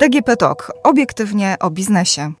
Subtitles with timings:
[0.00, 0.72] DGP Talk.
[0.84, 2.32] Obiektywnie o biznesie.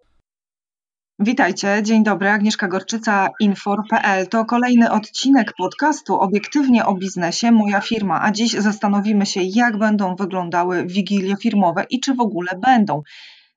[1.18, 4.26] Witajcie, dzień dobry, Agnieszka Gorczyca, Infor.pl.
[4.26, 10.16] To kolejny odcinek podcastu Obiektywnie o biznesie, moja firma, a dziś zastanowimy się, jak będą
[10.16, 13.02] wyglądały wigilie firmowe i czy w ogóle będą.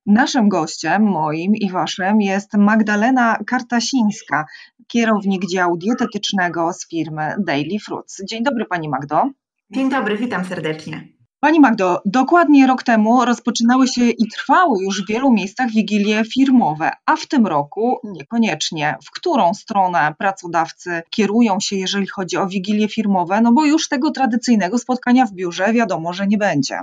[0.06, 4.46] Naszym gościem, moim i waszym, jest Magdalena Kartasińska,
[4.88, 8.22] kierownik działu dietetycznego z firmy Daily Fruits.
[8.30, 9.30] Dzień dobry Pani Magdo.
[9.70, 11.21] Dzień dobry, witam serdecznie.
[11.44, 16.92] Pani Magdo, dokładnie rok temu rozpoczynały się i trwały już w wielu miejscach wigilie firmowe,
[17.06, 18.98] a w tym roku niekoniecznie.
[19.06, 23.42] W którą stronę pracodawcy kierują się, jeżeli chodzi o wigilie firmowe?
[23.42, 26.80] No bo już tego tradycyjnego spotkania w biurze wiadomo, że nie będzie.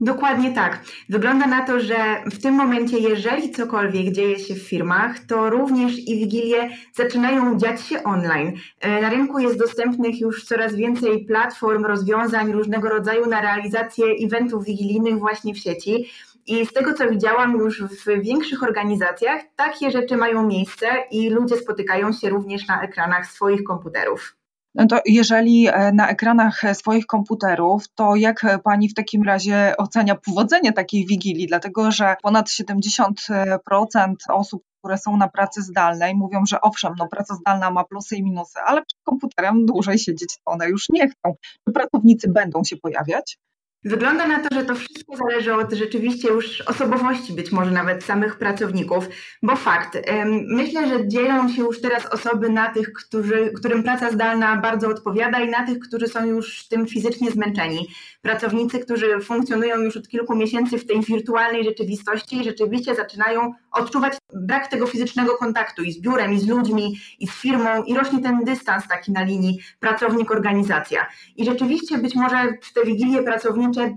[0.00, 0.80] Dokładnie tak.
[1.08, 1.96] Wygląda na to, że
[2.32, 7.80] w tym momencie, jeżeli cokolwiek dzieje się w firmach, to również i wigilie zaczynają dziać
[7.80, 8.52] się online.
[8.80, 14.64] E, na rynku jest dostępnych już coraz więcej platform, rozwiązań różnego rodzaju na realizację eventów
[14.64, 16.10] wigilijnych właśnie w sieci.
[16.46, 21.56] I z tego, co widziałam już w większych organizacjach, takie rzeczy mają miejsce i ludzie
[21.56, 24.37] spotykają się również na ekranach swoich komputerów.
[24.78, 30.14] No to jeżeli e, na ekranach swoich komputerów, to jak pani w takim razie ocenia
[30.14, 31.46] powodzenie takiej wigilii?
[31.46, 37.34] Dlatego, że ponad 70% osób, które są na pracy zdalnej, mówią, że owszem, no praca
[37.34, 41.34] zdalna ma plusy i minusy, ale przed komputerem dłużej siedzieć to one już nie chcą.
[41.68, 43.38] Czy pracownicy będą się pojawiać?
[43.84, 48.38] Wygląda na to, że to wszystko zależy od rzeczywiście już osobowości, być może nawet samych
[48.38, 49.08] pracowników,
[49.42, 49.98] bo fakt,
[50.46, 55.40] myślę, że dzielą się już teraz osoby na tych, którzy, którym praca zdalna bardzo odpowiada
[55.40, 57.88] i na tych, którzy są już tym fizycznie zmęczeni.
[58.22, 64.66] Pracownicy, którzy funkcjonują już od kilku miesięcy w tej wirtualnej rzeczywistości, rzeczywiście zaczynają odczuwać brak
[64.66, 68.44] tego fizycznego kontaktu i z biurem, i z ludźmi, i z firmą, i rośnie ten
[68.44, 71.06] dystans taki na linii pracownik-organizacja.
[71.36, 72.36] I rzeczywiście być może
[72.74, 73.22] te wigilie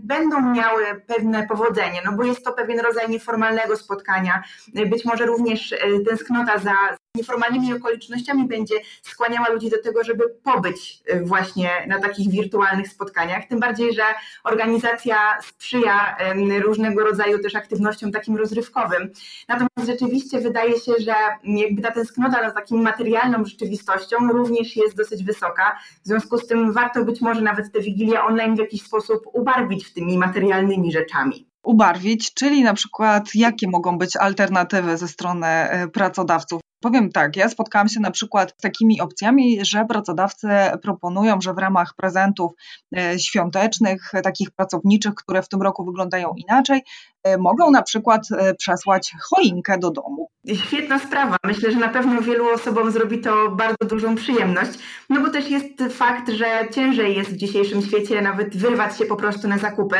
[0.04, 4.44] będą miały pewne powodzenie, no bo jest to pewien rodzaj nieformalnego spotkania,
[4.90, 5.78] być może również e,
[6.08, 12.32] tęsknota za nieformalnymi okolicznościami będzie skłaniała ludzi do tego, żeby pobyć y, właśnie na takich
[12.32, 13.48] wirtualnych spotkaniach.
[13.48, 14.04] Tym bardziej, że
[14.44, 16.18] organizacja sprzyja
[16.62, 19.12] różnego rodzaju też aktywnościom takim rozrywkowym.
[19.48, 25.24] Natomiast rzeczywiście wydaje się, że jakby ta tęsknota za takim materialną rzeczywistością również jest dosyć
[25.24, 25.80] wysoka.
[26.04, 29.94] W związku z tym warto być może nawet te wigilie online w jakiś sposób ubarwić
[29.94, 36.62] tymi materialnymi rzeczami ubarwić, czyli na przykład jakie mogą być alternatywy ze strony e, pracodawców.
[36.82, 40.48] Powiem tak, ja spotkałam się na przykład z takimi opcjami, że pracodawcy
[40.82, 42.52] proponują, że w ramach prezentów
[42.98, 46.82] e, świątecznych, takich pracowniczych, które w tym roku wyglądają inaczej,
[47.24, 48.28] e, mogą na przykład
[48.58, 50.28] przesłać choinkę do domu.
[50.56, 51.38] Świetna sprawa.
[51.46, 54.72] Myślę, że na pewno wielu osobom zrobi to bardzo dużą przyjemność,
[55.10, 59.16] no bo też jest fakt, że ciężej jest w dzisiejszym świecie nawet wyrwać się po
[59.16, 59.96] prostu na zakupy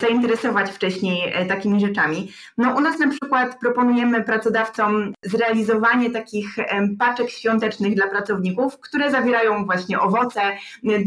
[0.00, 2.32] zainteresować wcześniej e, takimi rzeczami.
[2.58, 6.56] No u nas na przykład proponujemy pracodawcom zrealizowanie takich
[6.98, 10.40] paczek świątecznych dla pracowników, które zawierają właśnie owoce,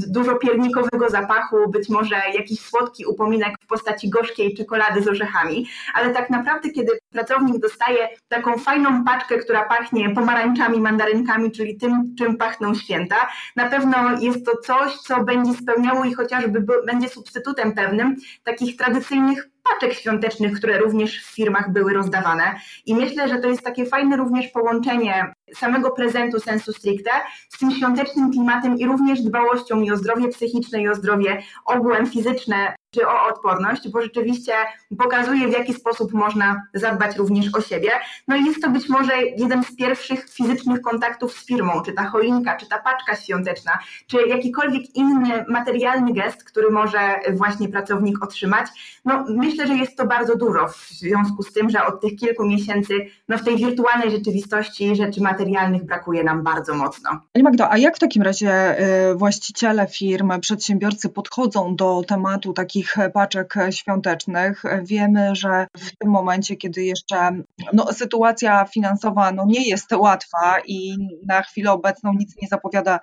[0.07, 6.13] dużo piernikowego zapachu, być może jakiś słodki upominek w postaci gorzkiej czekolady z orzechami, ale
[6.13, 12.37] tak naprawdę kiedy pracownik dostaje taką fajną paczkę, która pachnie pomarańczami, mandarynkami, czyli tym, czym
[12.37, 13.15] pachną święta,
[13.55, 19.49] na pewno jest to coś, co będzie spełniało i chociażby będzie substytutem pewnym takich tradycyjnych
[19.63, 22.55] paczek świątecznych, które również w firmach były rozdawane.
[22.85, 27.11] I myślę, że to jest takie fajne również połączenie samego prezentu sensu stricte
[27.49, 32.07] z tym świątecznym klimatem i również dbałością i o zdrowie psychiczne, i o zdrowie ogółem
[32.07, 34.53] fizyczne czy o odporność, bo rzeczywiście
[34.97, 37.91] pokazuje, w jaki sposób można zadbać również o siebie.
[38.27, 42.09] No i jest to być może jeden z pierwszych fizycznych kontaktów z firmą, czy ta
[42.09, 46.99] choinka, czy ta paczka świąteczna, czy jakikolwiek inny materialny gest, który może
[47.33, 48.67] właśnie pracownik otrzymać.
[49.05, 52.45] No myślę, że jest to bardzo dużo w związku z tym, że od tych kilku
[52.45, 52.93] miesięcy
[53.27, 57.09] no w tej wirtualnej rzeczywistości rzeczy materialnych brakuje nam bardzo mocno.
[57.33, 58.79] Pani Magdo, a jak w takim razie
[59.11, 64.63] y, właściciele firm, przedsiębiorcy podchodzą do tematu takich takich paczek świątecznych.
[64.83, 67.31] Wiemy, że w tym momencie, kiedy jeszcze
[67.73, 70.97] no, sytuacja finansowa no, nie jest łatwa i
[71.27, 72.99] na chwilę obecną nic nie zapowiada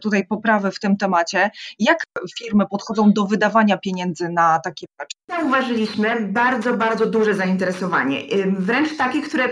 [0.00, 1.98] tutaj poprawy w tym temacie, jak
[2.38, 5.20] firmy podchodzą do wydawania pieniędzy na takie paczki?
[5.28, 8.20] Zauważyliśmy bardzo, bardzo duże zainteresowanie.
[8.58, 9.48] Wręcz takie, które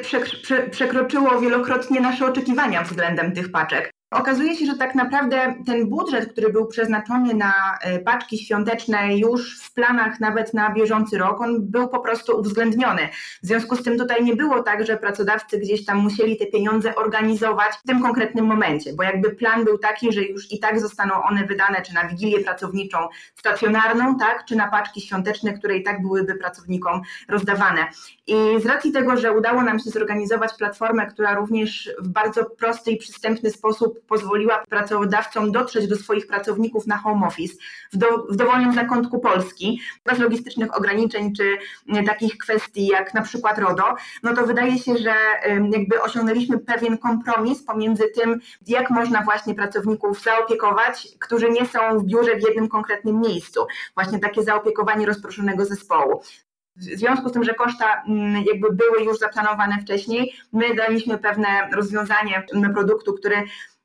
[0.70, 3.90] przekroczyło wielokrotnie nasze oczekiwania względem tych paczek.
[4.12, 9.60] Okazuje się, że tak naprawdę ten budżet, który był przeznaczony na e, paczki świąteczne już
[9.60, 13.08] w planach nawet na bieżący rok, on był po prostu uwzględniony.
[13.42, 16.94] W związku z tym tutaj nie było tak, że pracodawcy gdzieś tam musieli te pieniądze
[16.94, 21.22] organizować w tym konkretnym momencie, bo jakby plan był taki, że już i tak zostaną
[21.22, 22.98] one wydane czy na wigilię pracowniczą
[23.34, 27.86] stacjonarną, tak, czy na paczki świąteczne, które i tak byłyby pracownikom rozdawane.
[28.26, 32.90] I z racji tego, że udało nam się zorganizować platformę, która również w bardzo prosty
[32.90, 37.54] i przystępny sposób pozwoliła pracodawcom dotrzeć do swoich pracowników na home office
[37.92, 41.58] w, do, w dowolnym zakątku Polski, bez logistycznych ograniczeń czy
[42.06, 43.84] takich kwestii jak na przykład RODO,
[44.22, 45.14] no to wydaje się, że
[45.72, 52.04] jakby osiągnęliśmy pewien kompromis pomiędzy tym, jak można właśnie pracowników zaopiekować, którzy nie są w
[52.04, 53.66] biurze w jednym konkretnym miejscu.
[53.94, 56.22] Właśnie takie zaopiekowanie rozproszonego zespołu.
[56.76, 61.68] W związku z tym, że koszta mm, jakby były już zaplanowane wcześniej, my daliśmy pewne
[61.72, 63.36] rozwiązanie produktu, który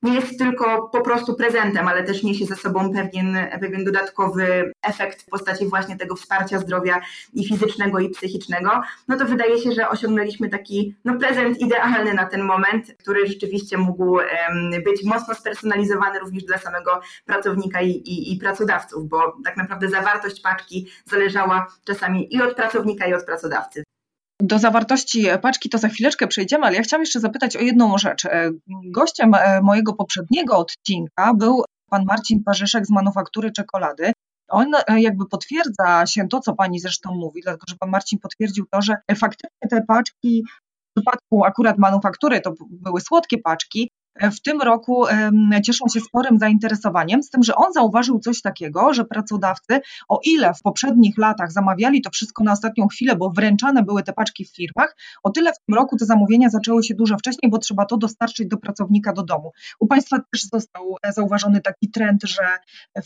[0.01, 5.21] nie jest tylko po prostu prezentem, ale też niesie ze sobą pewien, pewien dodatkowy efekt
[5.21, 7.01] w postaci właśnie tego wsparcia zdrowia
[7.33, 12.25] i fizycznego, i psychicznego, no to wydaje się, że osiągnęliśmy taki no, prezent idealny na
[12.25, 14.17] ten moment, który rzeczywiście mógł
[14.85, 20.41] być mocno spersonalizowany również dla samego pracownika i, i, i pracodawców, bo tak naprawdę zawartość
[20.41, 23.86] paczki zależała czasami i od pracownika, i od pracodawcy.
[24.41, 28.25] Do zawartości paczki to za chwileczkę przejdziemy, ale ja chciałam jeszcze zapytać o jedną rzecz.
[28.25, 28.51] E,
[28.85, 34.11] gościem e, mojego poprzedniego odcinka był pan Marcin Parzyszek z Manufaktury Czekolady.
[34.49, 38.65] On e, jakby potwierdza się to, co pani zresztą mówi, dlatego że pan Marcin potwierdził
[38.71, 40.43] to, że faktycznie te paczki
[40.89, 43.89] w przypadku akurat manufaktury to były słodkie paczki,
[44.21, 45.05] w tym roku
[45.63, 49.79] cieszą się sporym zainteresowaniem, z tym, że on zauważył coś takiego, że pracodawcy,
[50.09, 54.13] o ile w poprzednich latach zamawiali to wszystko na ostatnią chwilę, bo wręczane były te
[54.13, 57.57] paczki w firmach, o tyle w tym roku te zamówienia zaczęły się dużo wcześniej, bo
[57.57, 59.51] trzeba to dostarczyć do pracownika do domu.
[59.79, 62.43] U Państwa też został e, zauważony taki trend, że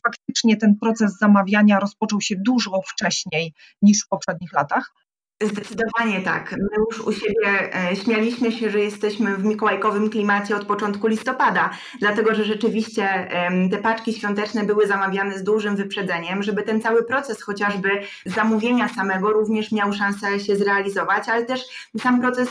[0.03, 4.93] faktycznie ten proces zamawiania rozpoczął się dużo wcześniej niż w poprzednich latach.
[5.41, 6.51] Zdecydowanie tak.
[6.51, 11.69] My już u siebie e, śmialiśmy się, że jesteśmy w mikołajkowym klimacie od początku listopada,
[11.99, 13.27] dlatego że rzeczywiście
[13.71, 17.89] te paczki świąteczne były zamawiane z dużym wyprzedzeniem, żeby ten cały proces chociażby
[18.25, 21.61] zamówienia samego również miał szansę się zrealizować, ale też
[21.99, 22.49] sam proces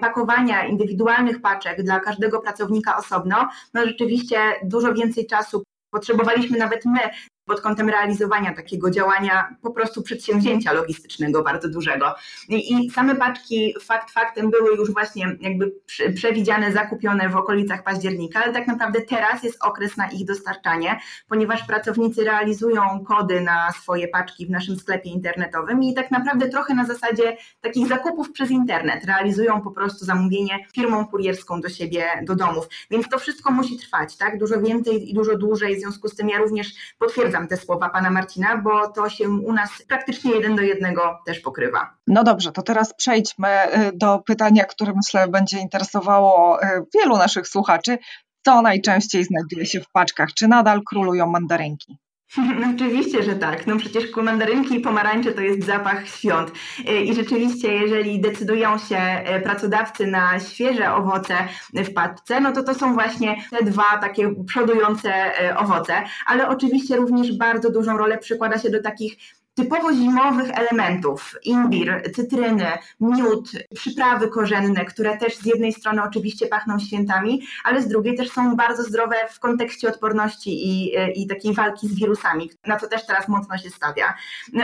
[0.00, 7.00] pakowania indywidualnych paczek dla każdego pracownika osobno, no rzeczywiście dużo więcej czasu potrzebowaliśmy nawet my
[7.46, 12.14] pod kątem realizowania takiego działania, po prostu przedsięwzięcia logistycznego bardzo dużego.
[12.48, 15.72] I, same paczki fakt faktem były już właśnie jakby
[16.14, 21.62] przewidziane, zakupione w okolicach października, ale tak naprawdę teraz jest okres na ich dostarczanie, ponieważ
[21.66, 26.84] pracownicy realizują kody na swoje paczki w naszym sklepie internetowym i tak naprawdę trochę na
[26.86, 32.68] zasadzie takich zakupów przez internet realizują po prostu zamówienie firmą kurierską do siebie, do domów.
[32.90, 34.38] Więc to wszystko musi trwać, tak?
[34.38, 36.68] Dużo więcej i dużo dłużej, w związku z tym ja również
[36.98, 41.18] potwierdzam, potwierdzam te słowa pana Marcina, bo to się u nas praktycznie jeden do jednego
[41.26, 41.94] też pokrywa.
[42.06, 47.48] No dobrze, to teraz przejdźmy y, do pytania, które myślę będzie interesowało y, wielu naszych
[47.48, 47.98] słuchaczy.
[48.44, 50.28] Co najczęściej znajduje się w paczkach?
[50.34, 51.98] Czy nadal królują mandarynki?
[52.74, 53.66] Oczywiście, że tak.
[53.66, 56.52] No przecież mandarynki i pomarańcze to jest zapach świąt.
[56.88, 58.98] Y, I rzeczywiście, jeżeli decydują się
[59.42, 61.34] pracodawcy na świeże owoce
[61.74, 65.12] w paczce, no to to są właśnie te dwa takie przodujące
[65.56, 66.02] owoce.
[66.26, 69.16] Ale oczywiście również bardzo dużą rolę przykłada się do takich
[69.54, 72.66] typowo zimowych elementów, imbir, cytryny,
[73.00, 78.30] miód, przyprawy korzenne, które też z jednej strony oczywiście pachną świętami, ale z drugiej też
[78.30, 83.06] są bardzo zdrowe w kontekście odporności i, i takiej walki z wirusami, na co też
[83.06, 84.14] teraz mocno się stawia.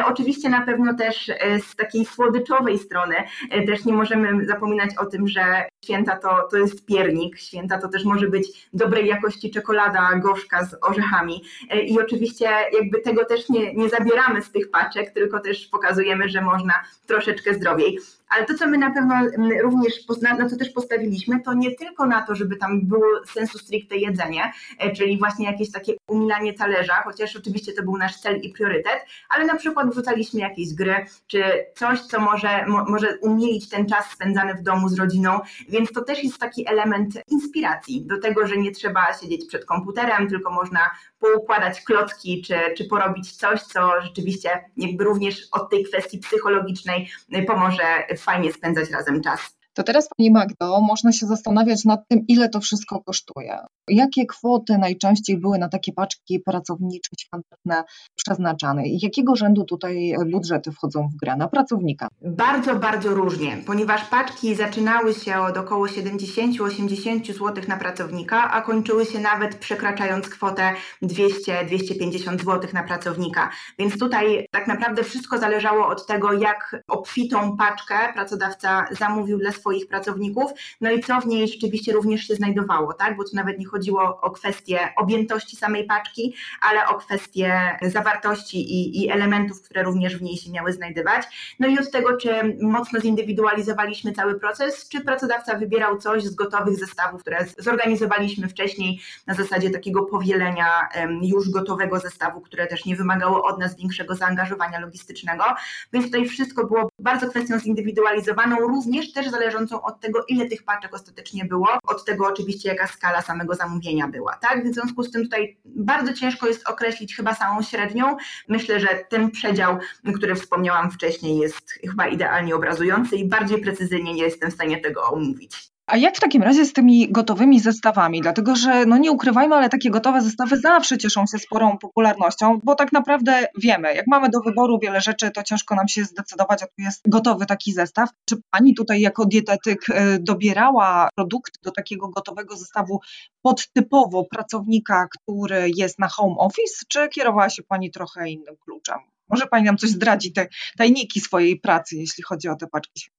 [0.04, 3.14] Oczywiście na pewno też e, z takiej słodyczowej strony
[3.50, 7.88] e, też nie możemy zapominać o tym, że święta to, to jest piernik, święta to
[7.88, 11.44] też może być dobrej jakości czekolada gorzka z orzechami.
[11.70, 14.79] E, i oczywiście jakby tego też nie, nie zabieramy z tych paczek,
[15.14, 16.74] tylko też pokazujemy, że można
[17.06, 17.98] troszeczkę zdrowiej.
[18.30, 22.06] Ale to, co my na pewno mm, również, na co też postawiliśmy, to nie tylko
[22.06, 27.02] na to, żeby tam było sensu stricte jedzenie, e, czyli właśnie jakieś takie umilanie talerza,
[27.04, 31.42] chociaż oczywiście to był nasz cel i priorytet, ale na przykład wrzucaliśmy jakieś gry, czy
[31.76, 36.24] coś, co może, może umilić ten czas spędzany w domu z rodziną, więc to też
[36.24, 40.80] jest taki element inspiracji do tego, że nie trzeba siedzieć przed komputerem, tylko można
[41.20, 47.10] poukładać klocki, czy, czy porobić coś, co rzeczywiście jakby również od tej kwestii psychologicznej
[47.46, 47.84] pomoże
[48.20, 49.59] fajnie spędzać razem czas.
[49.80, 53.58] To teraz Pani Magdo, można się zastanawiać nad tym, ile to wszystko kosztuje.
[53.88, 57.84] Jakie kwoty najczęściej były na takie paczki pracownicze, świąteczne
[58.16, 62.08] przeznaczane i jakiego rzędu tutaj budżety wchodzą w grę na pracownika?
[62.22, 69.06] Bardzo, bardzo różnie, ponieważ paczki zaczynały się od około 70-80 zł na pracownika, a kończyły
[69.06, 70.72] się nawet przekraczając kwotę
[71.02, 73.50] 200-250 zł na pracownika.
[73.78, 79.88] Więc tutaj tak naprawdę wszystko zależało od tego, jak obfitą paczkę pracodawca zamówił dla swoich
[79.88, 80.50] pracowników,
[80.80, 83.16] no i co w niej rzeczywiście również się znajdowało, tak?
[83.16, 89.04] Bo tu nawet nie chodziło o kwestię objętości samej paczki, ale o kwestię zawartości i,
[89.04, 91.54] i elementów, które również w niej się miały znajdować.
[91.58, 96.76] No i od tego, czy mocno zindywidualizowaliśmy cały proces, czy pracodawca wybierał coś z gotowych
[96.76, 100.88] zestawów, które zorganizowaliśmy wcześniej na zasadzie takiego powielenia
[101.22, 105.44] już gotowego zestawu, które też nie wymagało od nas większego zaangażowania logistycznego.
[105.92, 110.94] Więc tutaj wszystko było bardzo kwestią zindywidualizowaną, również też zależącą od tego, ile tych paczek
[110.94, 114.36] ostatecznie było, od tego oczywiście, jaka skala samego zamówienia była.
[114.36, 114.64] Tak?
[114.64, 118.16] W związku z tym tutaj bardzo ciężko jest określić chyba samą średnią.
[118.48, 119.78] Myślę, że ten przedział,
[120.14, 125.02] który wspomniałam wcześniej, jest chyba idealnie obrazujący i bardziej precyzyjnie nie jestem w stanie tego
[125.02, 125.70] omówić.
[125.90, 128.20] A jak w takim razie z tymi gotowymi zestawami?
[128.20, 132.74] Dlatego, że no nie ukrywajmy, ale takie gotowe zestawy zawsze cieszą się sporą popularnością, bo
[132.74, 136.66] tak naprawdę wiemy, jak mamy do wyboru wiele rzeczy, to ciężko nam się zdecydować, a
[136.66, 138.08] tu jest gotowy taki zestaw.
[138.24, 143.00] Czy pani tutaj jako dietetyk y, dobierała produkty do takiego gotowego zestawu
[143.42, 148.98] pod typowo pracownika, który jest na home office, czy kierowała się pani trochę innym kluczem?
[149.28, 150.46] Może pani nam coś zdradzi, te
[150.78, 153.10] tajniki swojej pracy, jeśli chodzi o te paczki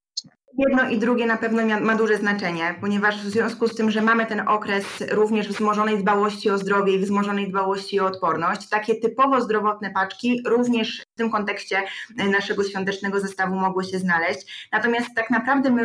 [0.57, 4.25] Jedno i drugie na pewno ma duże znaczenie, ponieważ w związku z tym, że mamy
[4.25, 9.91] ten okres również wzmożonej dbałości o zdrowie i wzmożonej dbałości o odporność, takie typowo zdrowotne
[9.91, 11.83] paczki również w tym kontekście
[12.31, 14.69] naszego świątecznego zestawu mogły się znaleźć.
[14.71, 15.83] Natomiast tak naprawdę my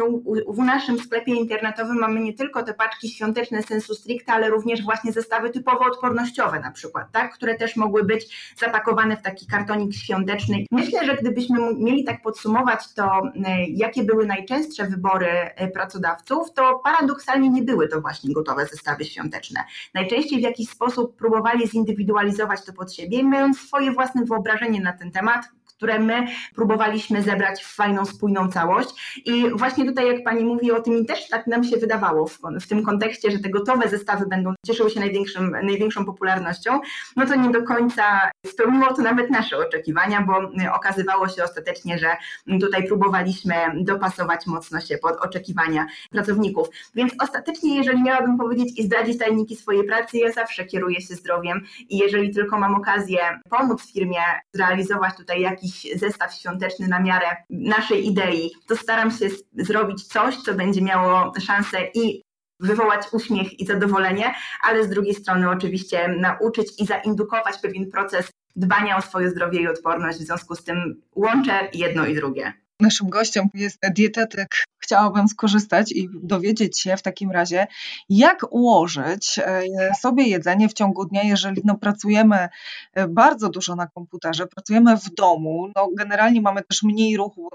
[0.49, 5.13] w naszym sklepie internetowym mamy nie tylko te paczki świąteczne sensu stricte, ale również właśnie
[5.13, 10.57] zestawy typowo odpornościowe na przykład, tak, które też mogły być zapakowane w taki kartonik świąteczny.
[10.71, 13.23] Myślę, że gdybyśmy mieli tak podsumować to,
[13.69, 19.05] jakie były najczęściej najczęstsze wybory e, pracodawców, to paradoksalnie nie były to właśnie gotowe zestawy
[19.05, 19.65] świąteczne.
[19.95, 25.11] Najczęściej w jakiś sposób próbowali zindywidualizować to pod siebie, mając swoje własne wyobrażenie na ten
[25.13, 25.45] temat,
[25.77, 28.89] które my próbowaliśmy zebrać w fajną, spójną całość.
[29.25, 32.39] I właśnie tutaj, jak Pani mówi o tym, i też tak nam się wydawało w,
[32.61, 36.81] w tym kontekście, że te gotowe zestawy będą cieszyły się największym, największą popularnością,
[37.17, 40.33] no to nie do końca spełniło to nawet nasze oczekiwania, bo
[40.75, 42.17] okazywało się ostatecznie, że
[42.61, 46.69] tutaj próbowaliśmy dopasować mocno się pod oczekiwania pracowników.
[46.95, 51.65] Więc ostatecznie, jeżeli miałabym powiedzieć i zdradzić tajniki swojej pracy, ja zawsze kieruję się zdrowiem
[51.89, 53.19] i jeżeli tylko mam okazję
[53.51, 54.21] pomóc firmie
[54.53, 60.37] zrealizować tutaj jakiś jakiś zestaw świąteczny na miarę naszej idei, to staram się zrobić coś,
[60.37, 62.23] co będzie miało szansę i
[62.61, 68.97] wywołać uśmiech i zadowolenie, ale z drugiej strony oczywiście nauczyć i zaindukować pewien proces dbania
[68.97, 70.19] o swoje zdrowie i odporność.
[70.19, 72.53] W związku z tym łączę jedno i drugie.
[72.81, 74.65] Naszym gościem jest dietetyk.
[74.79, 77.67] Chciałabym skorzystać i dowiedzieć się w takim razie,
[78.09, 79.65] jak ułożyć e,
[80.01, 82.49] sobie jedzenie w ciągu dnia, jeżeli no, pracujemy
[82.93, 87.49] e, bardzo dużo na komputerze, pracujemy w domu, no, generalnie mamy też mniej ruchu.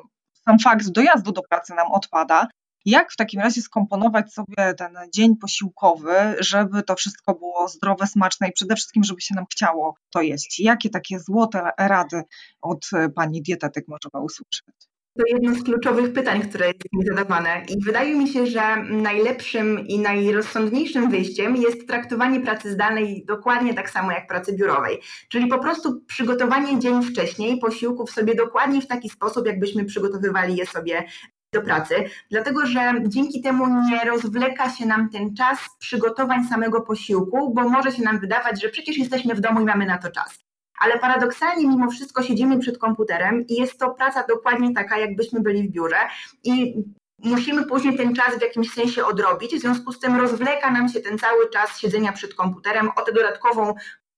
[0.46, 2.48] Sam fakt dojazdu do pracy nam odpada.
[2.86, 8.48] Jak w takim razie skomponować sobie ten dzień posiłkowy, żeby to wszystko było zdrowe, smaczne
[8.48, 10.60] i przede wszystkim, żeby się nam chciało to jeść?
[10.60, 12.24] Jakie takie złote rady
[12.62, 14.91] od e, pani dietetyk możemy usłyszeć?
[15.18, 17.64] To jedno z kluczowych pytań, które jest mi zadawane.
[17.70, 23.90] I wydaje mi się, że najlepszym i najrozsądniejszym wyjściem jest traktowanie pracy zdalnej dokładnie tak
[23.90, 25.02] samo jak pracy biurowej.
[25.30, 30.66] Czyli po prostu przygotowanie dzień wcześniej posiłków sobie dokładnie w taki sposób, jakbyśmy przygotowywali je
[30.66, 31.04] sobie
[31.54, 31.96] do pracy,
[32.30, 37.92] dlatego że dzięki temu nie rozwleka się nam ten czas przygotowań samego posiłku, bo może
[37.92, 40.51] się nam wydawać, że przecież jesteśmy w domu i mamy na to czas
[40.82, 45.68] ale paradoksalnie mimo wszystko siedzimy przed komputerem i jest to praca dokładnie taka, jakbyśmy byli
[45.68, 45.98] w biurze
[46.44, 46.84] i
[47.20, 51.00] musimy później ten czas w jakimś sensie odrobić, w związku z tym rozwleka nam się
[51.00, 53.74] ten cały czas siedzenia przed komputerem o tę dodatkową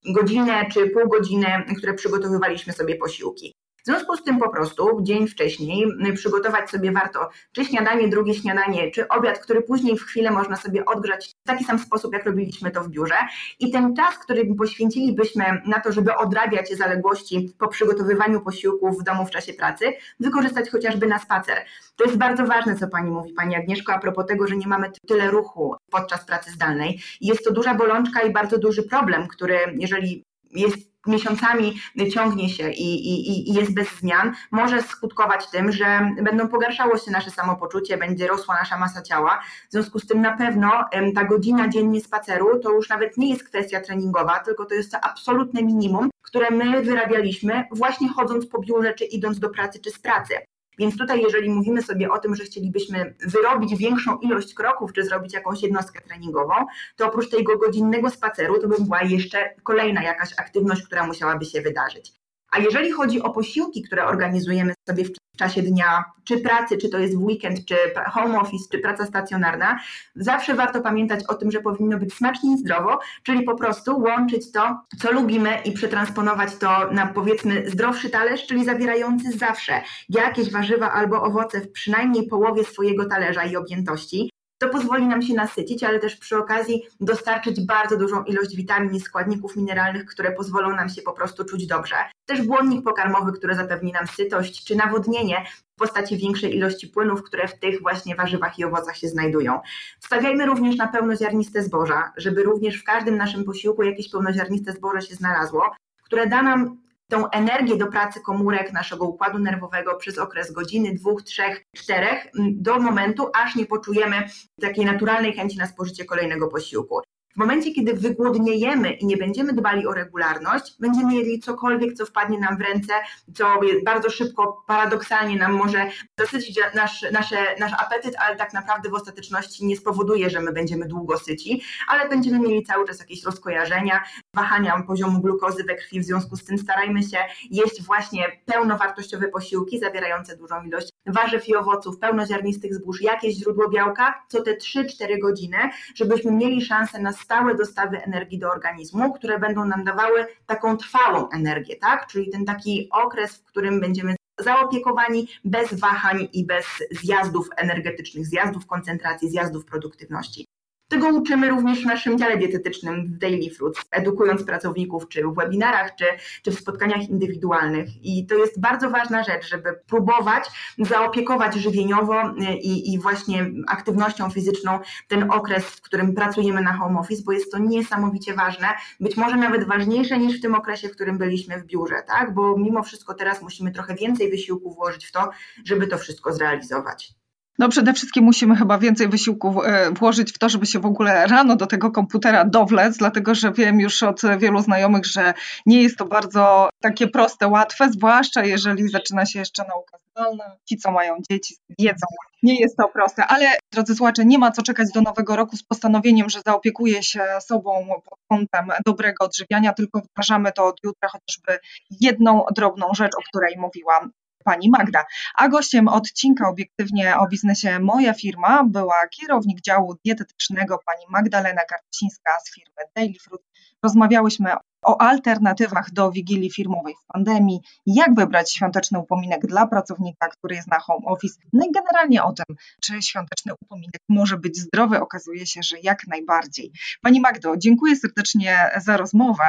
[0.06, 3.54] godzinę czy pół godziny, które przygotowywaliśmy sobie posiłki.
[3.84, 5.86] W związku z tym po prostu dzień wcześniej
[6.16, 10.86] przygotować sobie warto czy śniadanie, drugie śniadanie, czy obiad, który później w chwilę można sobie
[10.86, 13.16] odgrzać w taki sam sposób, jak robiliśmy to w biurze.
[13.60, 19.26] I ten czas, który poświęcilibyśmy na to, żeby odrabiać zaległości po przygotowywaniu posiłków w domu
[19.26, 21.58] w czasie pracy, wykorzystać chociażby na spacer.
[21.96, 24.92] To jest bardzo ważne, co Pani mówi, Pani Agnieszko, a propos tego, że nie mamy
[25.08, 27.00] tyle ruchu podczas pracy zdalnej.
[27.22, 30.24] Jest to duża bolączka i bardzo duży problem, który, jeżeli
[30.56, 31.80] jest miesiącami
[32.14, 37.12] ciągnie się i, i, i jest bez zmian, może skutkować tym, że będą pogarszało się
[37.12, 39.42] nasze samopoczucie, będzie rosła nasza masa ciała.
[39.70, 40.72] W związku z tym na pewno
[41.16, 44.98] ta godzina dziennie spaceru to już nawet nie jest kwestia treningowa, tylko to jest to
[45.02, 50.00] absolutne minimum, które my wyrabialiśmy właśnie chodząc po biurze, czy idąc do pracy, czy z
[50.00, 50.34] pracy.
[50.80, 55.34] Więc tutaj, jeżeli mówimy sobie o tym, że chcielibyśmy wyrobić większą ilość kroków, czy zrobić
[55.34, 56.54] jakąś jednostkę treningową,
[56.96, 61.62] to oprócz tego godzinnego spaceru, to by była jeszcze kolejna jakaś aktywność, która musiałaby się
[61.62, 62.23] wydarzyć.
[62.54, 67.00] A jeżeli chodzi o posiłki, które organizujemy sobie w czasie dnia, czy pracy, czy to
[67.00, 67.76] jest w weekend, czy
[68.12, 69.80] home office, czy praca stacjonarna,
[70.16, 74.52] zawsze warto pamiętać o tym, że powinno być smacznie i zdrowo, czyli po prostu łączyć
[74.52, 80.92] to, co lubimy i przetransponować to na powiedzmy zdrowszy talerz, czyli zawierający zawsze jakieś warzywa
[80.92, 84.33] albo owoce w przynajmniej połowie swojego talerza i objętości.
[84.64, 89.00] To pozwoli nam się nasycić, ale też przy okazji dostarczyć bardzo dużą ilość witamin i
[89.00, 91.96] składników mineralnych, które pozwolą nam się po prostu czuć dobrze.
[92.26, 97.48] Też błonnik pokarmowy, który zapewni nam sytość, czy nawodnienie w postaci większej ilości płynów, które
[97.48, 99.60] w tych właśnie warzywach i owocach się znajdują.
[100.00, 105.16] Wstawiajmy również na pełnoziarniste zboża, żeby również w każdym naszym posiłku jakieś pełnoziarniste zboże się
[105.16, 106.83] znalazło, które da nam
[107.14, 112.80] tą energię do pracy komórek naszego układu nerwowego przez okres godziny, dwóch, trzech, czterech, do
[112.80, 114.28] momentu, aż nie poczujemy
[114.62, 117.02] takiej naturalnej chęci na spożycie kolejnego posiłku.
[117.34, 122.40] W momencie, kiedy wygłodniejemy i nie będziemy dbali o regularność, będziemy jedli cokolwiek, co wpadnie
[122.40, 122.94] nam w ręce,
[123.34, 128.94] co bardzo szybko, paradoksalnie nam może zasycić nasz, nasze, nasz apetyt, ale tak naprawdę w
[128.94, 134.04] ostateczności nie spowoduje, że my będziemy długo syci, ale będziemy mieli cały czas jakieś rozkojarzenia,
[134.36, 137.18] wahania poziomu glukozy we krwi, w związku z tym starajmy się
[137.52, 144.24] jeść właśnie pełnowartościowe posiłki zawierające dużą ilość warzyw i owoców, pełnoziarnistych zbóż, jakieś źródło białka
[144.28, 145.58] co te 3-4 godziny,
[145.96, 151.30] żebyśmy mieli szansę na stałe dostawy energii do organizmu, które będą nam dawały taką trwałą
[151.30, 152.08] energię, tak?
[152.08, 158.66] Czyli ten taki okres, w którym będziemy zaopiekowani bez wahań i bez zjazdów energetycznych, zjazdów
[158.66, 160.46] koncentracji, zjazdów produktywności.
[160.88, 165.96] Tego uczymy również w naszym dziale dietetycznym w Daily Fruits, edukując pracowników czy w webinarach,
[165.96, 166.06] czy,
[166.44, 167.90] czy w spotkaniach indywidualnych.
[168.02, 174.30] I to jest bardzo ważna rzecz, żeby próbować zaopiekować żywieniowo y, i, i właśnie aktywnością
[174.30, 178.68] fizyczną ten okres, w którym pracujemy na home office, bo jest to niesamowicie ważne,
[179.00, 182.34] być może nawet ważniejsze niż w tym okresie, w którym byliśmy w biurze, tak?
[182.34, 185.30] Bo mimo wszystko teraz musimy trochę więcej wysiłku włożyć w to,
[185.66, 187.23] żeby to wszystko zrealizować.
[187.60, 191.28] No przede wszystkim musimy chyba więcej wysiłku e, włożyć w to, żeby się w ogóle
[191.28, 195.34] rano do tego komputera dowlec, dlatego że wiem już od wielu znajomych, że
[195.66, 200.56] nie jest to bardzo takie proste, łatwe, zwłaszcza jeżeli zaczyna się jeszcze nauka zdalna.
[200.70, 202.08] Ci, co mają dzieci, wiedzą,
[202.44, 205.64] nie jest to proste, ale drodzy słuchacze, nie ma co czekać do nowego roku z
[205.64, 211.60] postanowieniem, że zaopiekuje się sobą pod kątem dobrego odżywiania, tylko wdrażamy to od jutra chociażby
[212.02, 214.12] jedną drobną rzecz, o której mówiłam
[214.46, 215.06] pani Magda.
[215.38, 222.32] A gościem odcinka obiektywnie o biznesie Moja Firma była kierownik działu dietetycznego pani Magdalena Karcińska
[222.46, 223.42] z firmy Daily Fruit.
[223.84, 230.56] Rozmawiałyśmy o alternatywach do wigilii firmowej w pandemii, jak wybrać świąteczny upominek dla pracownika, który
[230.56, 235.00] jest na home office, no i generalnie o tym, czy świąteczny upominek może być zdrowy.
[235.00, 236.72] Okazuje się, że jak najbardziej.
[237.02, 239.46] Pani Magdo, dziękuję serdecznie za rozmowę.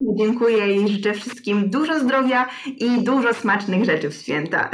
[0.00, 4.70] Dziękuję i życzę wszystkim dużo zdrowia i dużo smacznych rzeczy w święta.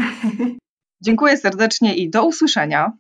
[1.05, 2.93] Dziękuję serdecznie i do usłyszenia.